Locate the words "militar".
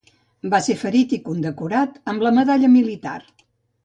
2.77-3.15